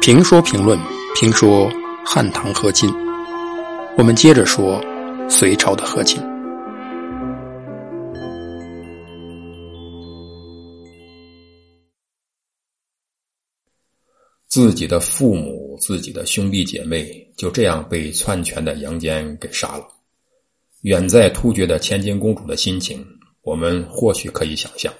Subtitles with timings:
[0.00, 0.78] 评说评论
[1.16, 1.68] 评说
[2.04, 2.88] 汉唐和亲，
[3.98, 4.80] 我们接着说
[5.28, 6.22] 隋朝的和亲。
[14.46, 19.86] 自己的父母、自己的兄弟姐妹就这样被篡权的杨坚给杀了。
[20.82, 23.04] 远在突厥的千金公主的心情，
[23.42, 24.90] 我们或许可以想象。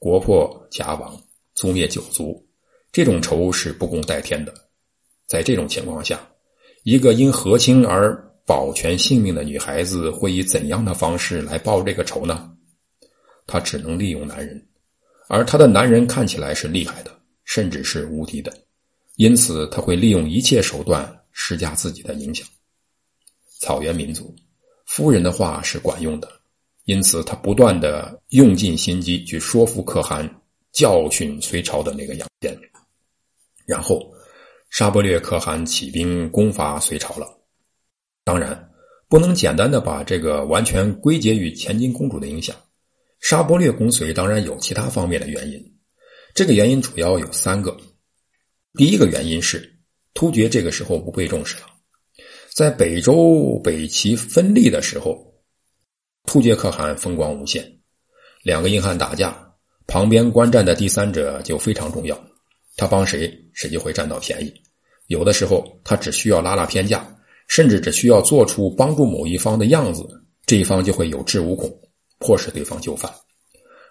[0.00, 1.16] 国破家亡，
[1.54, 2.44] 族灭九族，
[2.90, 4.52] 这种仇是不共戴天的。
[5.28, 6.28] 在这种情况下，
[6.82, 12.50] 一个因和亲而保全性命的女孩子会以怎样的方式来报这个仇呢？
[13.46, 14.66] 她只能利用男人，
[15.28, 17.20] 而她的男人看起来是厉害的。
[17.42, 18.56] 甚至是无敌的，
[19.16, 22.46] 因此她会利用一切手段施加自己的影响。
[23.58, 24.32] 草原民族，
[24.86, 26.30] 夫人的话是管用的，
[26.90, 30.28] 因此他不断的用尽心机去说服可汗
[30.72, 32.58] 教训隋朝的那个杨坚。
[33.64, 34.12] 然后，
[34.70, 37.28] 沙伯略可汗起兵攻伐隋朝了。
[38.24, 38.68] 当然，
[39.08, 42.56] 不能简单的把这个完全归结于前金公主的影响。
[43.20, 45.64] 沙伯略攻隋当然有其他方面的原因。
[46.34, 47.76] 这个原因主要有三个。
[48.74, 49.78] 第一个原因是，
[50.12, 51.66] 突厥这个时候不被重视了。
[52.52, 55.29] 在北周北齐分立的时候，
[56.30, 57.60] 突厥可汗风光无限。
[58.44, 59.36] 两个硬汉打架，
[59.88, 62.16] 旁边观战的第三者就非常重要。
[62.76, 64.54] 他帮谁，谁就会占到便宜。
[65.08, 67.04] 有的时候，他只需要拉拉偏架，
[67.48, 70.06] 甚至只需要做出帮助某一方的样子，
[70.46, 71.68] 这一方就会有恃无恐，
[72.20, 73.12] 迫使对方就范。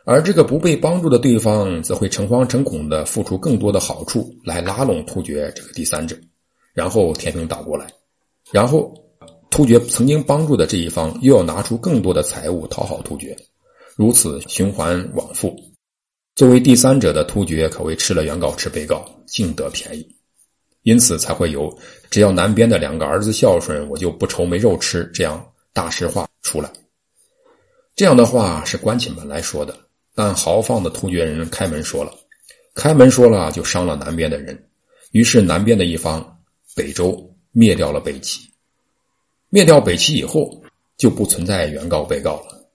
[0.05, 6.15] 而这个不被帮助的对方，则会诚惶诚恐地付出更多的好处来拉拢突厥这个第三者，
[6.73, 7.85] 然后天平倒过来，
[8.49, 8.93] 然后
[9.49, 13.35] 突厥曾经帮助的这一方又要拿出更多的财物讨好突厥，
[13.95, 15.55] 如此循环往复。
[16.35, 20.07] 作为第三者的突厥可谓吃了原告吃被告，净得便宜，
[20.83, 21.75] 因此才会有
[22.09, 26.71] 只要南边的两个儿子孝顺，我就不愁没肉吃这样大实话出来。
[27.95, 29.75] 这样的话是关起门来说的。
[30.15, 32.13] 但豪放的突厥人开门说了，
[32.75, 34.57] 开门说了就伤了南边的人，
[35.11, 36.39] 于是南边的一方
[36.75, 38.48] 北周灭掉了北齐。
[39.49, 40.61] 灭掉北齐以后，
[40.97, 42.69] 就不存在原告被告了。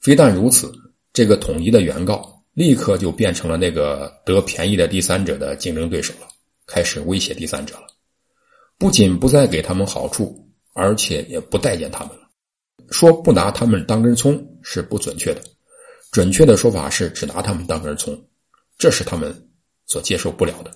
[0.00, 0.72] 非但如此，
[1.12, 6.28] 这个统一的原告立刻就变成了那个得便宜的第三者的竞争对手了，
[6.66, 7.86] 开始威胁第三者了。
[8.78, 12.22] 不仅不再给他们好处，而且也不待见他们了。
[12.90, 15.40] 说不拿他们当根葱是不准确的。
[16.12, 18.16] 准确的说法是只拿他们当根葱，
[18.78, 19.48] 这是他们
[19.86, 20.70] 所接受不了的，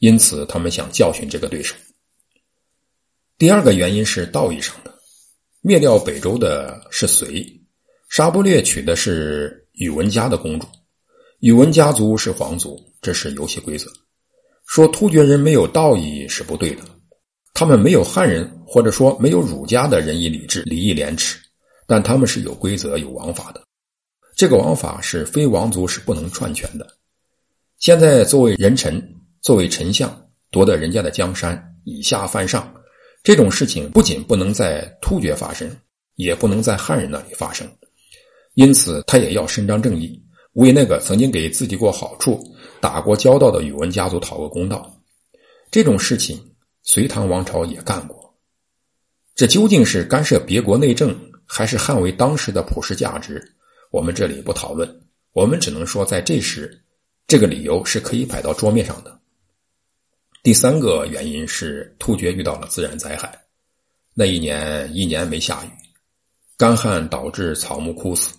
[0.00, 1.76] 因此他们想教训这个对手。
[3.42, 4.94] 第二个原因是道义上的，
[5.62, 7.44] 灭掉北周的是隋，
[8.08, 10.68] 沙伯略娶的是宇文家的公主，
[11.40, 13.90] 宇文家族是皇族，这是游戏规则。
[14.64, 16.82] 说突厥人没有道义是不对的，
[17.52, 21.36] 他们没有汉人或者说没有儒家的仁义礼智、礼义廉耻，
[21.88, 23.60] 但他们是有规则、有王法的。
[24.36, 26.86] 这个王法是非王族是不能篡权的。
[27.80, 29.02] 现在作为人臣，
[29.40, 32.72] 作为丞相夺得人家的江山，以下犯上，
[33.22, 35.70] 这种事情不仅不能在突厥发生，
[36.16, 37.66] 也不能在汉人那里发生。
[38.54, 40.20] 因此，他也要伸张正义，
[40.54, 42.42] 为那个曾经给自己过好处、
[42.80, 44.92] 打过交道的宇文家族讨个公道。
[45.70, 46.38] 这种事情，
[46.82, 48.34] 隋唐王朝也干过。
[49.34, 51.16] 这究竟是干涉别国内政，
[51.46, 53.42] 还是捍卫当时的普世价值？
[53.90, 55.00] 我们这里不讨论，
[55.32, 56.82] 我们只能说，在这时，
[57.28, 59.21] 这个理由是可以摆到桌面上的。
[60.42, 63.32] 第三个原因是突厥遇到了自然灾害，
[64.12, 65.68] 那一年一年没下雨，
[66.56, 68.34] 干旱导致草木枯死，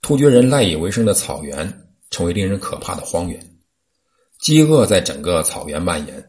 [0.00, 3.58] 突厥人赖以为生的草原成为令人可怕的荒原，
[4.38, 6.24] 饥饿在整个草原蔓延，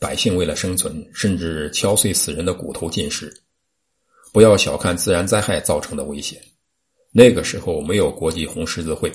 [0.00, 3.32] 百姓为了生存，甚至敲碎死人的骨头进食。
[4.32, 6.42] 不要小看自然灾害造成的危险。
[7.12, 9.12] 那个时候没有国际红十字会，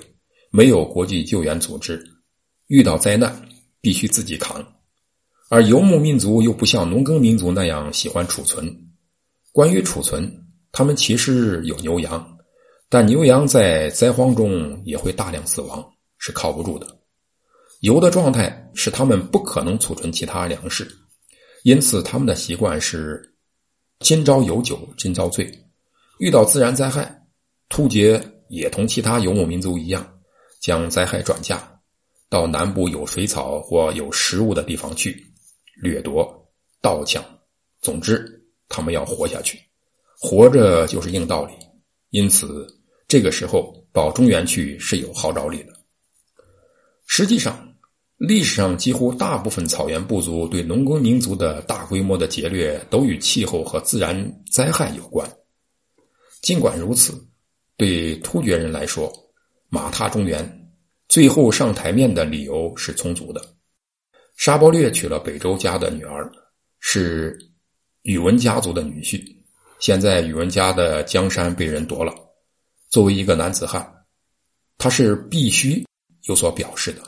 [0.52, 2.02] 没有国际救援组织，
[2.68, 3.50] 遇到灾难
[3.82, 4.66] 必须自己扛。
[5.54, 8.74] 而游牧民族又不像农耕民族那样喜欢储存。
[9.52, 10.34] 关于储存，
[10.72, 12.26] 他们其实有牛羊，
[12.88, 15.86] 但牛羊在灾荒中也会大量死亡，
[16.18, 16.88] 是靠不住的。
[17.82, 20.90] 油的状态使他们不可能储存其他粮食，
[21.64, 23.22] 因此他们的习惯是：
[24.00, 25.52] 今朝有酒今朝醉。
[26.20, 27.22] 遇到自然灾害。
[27.68, 30.10] 突厥也同其他游牧民族一样，
[30.62, 31.62] 将灾害转嫁
[32.30, 35.26] 到南部有水草或有食物的地方去，
[35.82, 36.32] 掠夺、
[36.82, 37.24] 盗抢。
[37.82, 39.60] 总之，他们要活下去，
[40.20, 41.54] 活着就是硬道理。
[42.12, 42.68] 因此，
[43.08, 45.74] 这个时候保中原去是有号召力的。
[47.08, 47.74] 实际上，
[48.18, 55.28] 历史上几乎大部分草原部族对农耕民族的大规模的劫掠，都与气候和自然灾害有关。
[56.42, 57.14] 尽管如此，
[57.78, 59.12] 对突厥人来说，
[59.70, 60.72] 马踏中原
[61.08, 63.42] 最后上台面的理由是充足的。
[64.42, 66.28] 沙伯略娶了北周家的女儿，
[66.80, 67.38] 是
[68.02, 69.24] 宇文家族的女婿。
[69.80, 72.12] 现在宇文家的江山被人夺了，
[72.90, 73.88] 作为一个男子汉，
[74.80, 75.86] 他是必须
[76.24, 77.04] 有所表示的。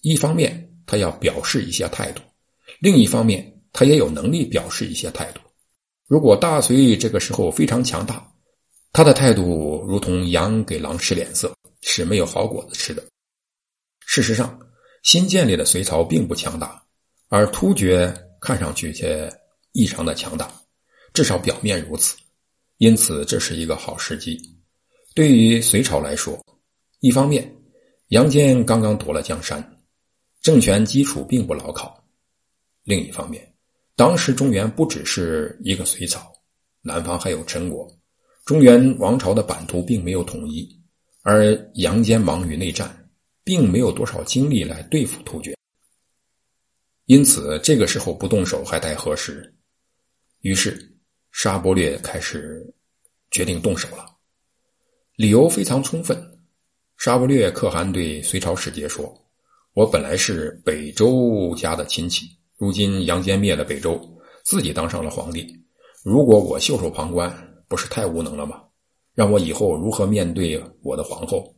[0.00, 2.22] 一方面，他要表示一些态度；
[2.80, 5.42] 另一方面，他也有能力表示一些态度。
[6.06, 8.26] 如果大隋这个时候非常强大，
[8.94, 13.04] 他的态度如同羊给狼使脸色，是没有好果子吃的。
[14.06, 14.58] 事实上，
[15.02, 16.82] 新建立的隋朝并不强大，
[17.28, 19.30] 而突厥看上去却
[19.72, 20.52] 异常的强大，
[21.12, 22.16] 至少表面如此。
[22.78, 24.40] 因此，这是一个好时机。
[25.14, 26.38] 对于隋朝来说，
[27.00, 27.52] 一方面，
[28.08, 29.76] 杨坚刚刚夺了江山，
[30.42, 31.86] 政权基础并不牢靠；
[32.84, 33.52] 另一方面，
[33.96, 36.32] 当时中原不只是一个隋朝，
[36.82, 37.88] 南方还有陈国。
[38.44, 40.68] 中原王朝的版图并没有统一，
[41.22, 43.07] 而杨坚忙于内战，
[43.48, 45.56] 并没有多少精力来对付突厥。
[47.06, 49.50] 因此，这个时候不动手还待何时？
[50.42, 50.78] 于是，
[51.32, 52.62] 沙伯略开始
[53.30, 54.04] 决定动手了。
[55.16, 56.14] 理由非常充分。
[56.98, 59.18] 沙伯略可汗对隋朝使节说
[59.72, 62.26] ：“我本来是北周家的亲戚，
[62.58, 63.98] 如今杨坚灭了北周，
[64.44, 65.58] 自己当上了皇帝。
[66.04, 67.34] 如果我袖手旁观，”
[67.66, 68.62] 不是太无能了吗？
[69.14, 71.54] 让我以后如何面对我的皇后？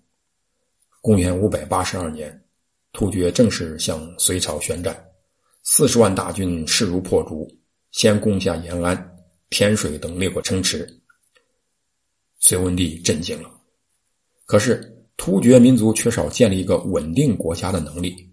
[1.00, 2.44] 公元五百八十二年，
[2.92, 5.02] 突厥正式向隋朝宣战，
[5.62, 7.48] 四十万大军势如破竹，
[7.92, 9.16] 先攻下延安、
[9.48, 10.88] 天水等六个城池。
[12.38, 13.50] 隋文帝震惊了。
[14.46, 18.32] 可是突厥民族缺少建立一个稳定国家的能力，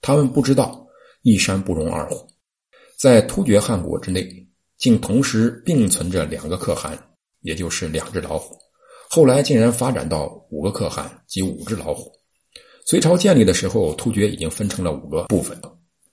[0.00, 0.86] 他们不知道
[1.22, 2.28] 一山不容二虎，
[2.96, 4.42] 在突厥汗国之内。
[4.78, 7.02] 竟同时并存着两个可汗，
[7.40, 8.58] 也就是两只老虎。
[9.08, 12.12] 后来竟然发展到五个可汗及五只老虎。
[12.84, 15.60] 隋朝建立的时候，突厥已经分成了五个部分：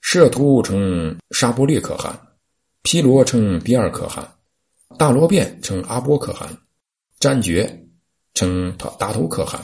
[0.01, 2.19] 摄图称沙波略可汗，
[2.81, 4.28] 毗罗称比尔可汗，
[4.98, 6.50] 大罗变称阿波可汗，
[7.19, 7.86] 占觉
[8.34, 9.62] 称达头可汗。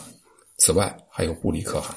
[0.58, 1.96] 此外还有布里可汗。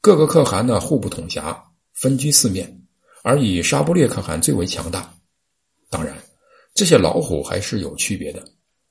[0.00, 1.60] 各个可汗呢互不统辖，
[1.92, 2.82] 分居四面，
[3.24, 5.12] 而以沙波略可汗最为强大。
[5.90, 6.16] 当然，
[6.72, 8.42] 这些老虎还是有区别的，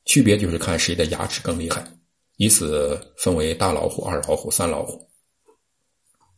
[0.08, 1.86] 区别就是看谁的牙齿更厉害，
[2.38, 5.08] 以此分为大老虎、二老虎、三老虎。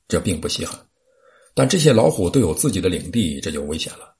[0.08, 0.78] 这并不稀罕，
[1.54, 4.16] 但这些老虎都有自己的领地，这就危险了。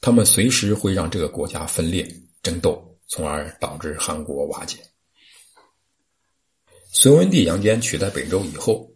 [0.00, 2.08] 他们随时会让这个国家分裂、
[2.42, 4.78] 争斗，从而导致韩国瓦解。
[6.92, 8.88] 隋文帝杨坚取代北周以后，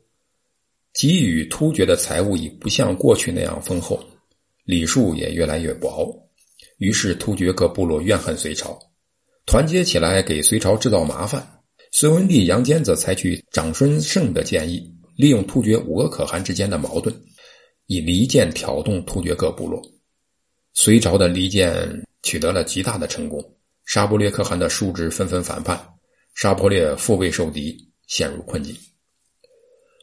[0.92, 4.00] 给予突厥的财物已不像过去那样丰厚，
[4.62, 6.16] 礼数也越来越薄。
[6.78, 8.78] 于是，突厥各部落怨恨隋朝，
[9.46, 11.44] 团结起来给隋朝制造麻烦。
[11.92, 17.14] 隋文帝杨坚则采取长孙晟的建议，利用突厥五个可汗之间的矛盾，
[17.86, 19.80] 以离间挑动突厥各部落。
[20.74, 23.42] 隋朝的离间取得了极大的成功，
[23.86, 25.80] 沙伯略可汗的叔侄纷纷反叛，
[26.34, 28.76] 沙伯略腹背受敌，陷入困境。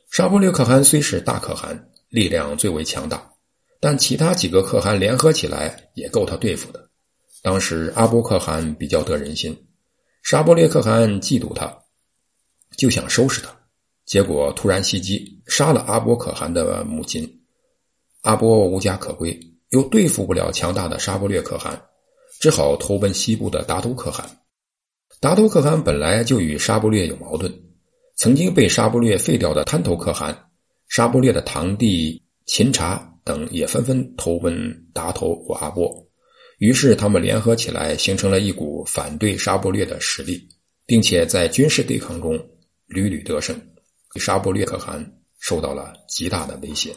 [0.09, 3.29] 沙伯略可汗虽是大可汗，力量最为强大。
[3.79, 6.89] 但其他几个可汗联合起来也够他对付的。
[7.43, 9.55] 当时阿波可汗比较得人心，
[10.23, 11.77] 沙伯列可汗嫉妒他，
[12.77, 13.53] 就想收拾他，
[14.05, 17.29] 结果突然袭击，杀了阿波可汗的母亲。
[18.21, 19.37] 阿波无家可归，
[19.69, 21.79] 又对付不了强大的沙伯略可汗，
[22.39, 24.25] 只好投奔西部的达都可汗。
[25.19, 27.53] 达都可汗本来就与沙伯略有矛盾，
[28.15, 30.49] 曾经被沙伯略废掉的滩头可汗，
[30.87, 33.09] 沙伯略的堂弟秦察。
[33.25, 34.53] 等也纷纷投奔
[34.91, 36.05] 达头或阿波，
[36.59, 40.47] 于是他们联合起来，形成了一股反对沙伯略的实力，
[40.85, 42.37] 并且在军事对抗中
[42.85, 43.59] 屡屡得胜，
[44.15, 45.05] 沙伯略可汗
[45.39, 46.93] 受到了极大的威胁。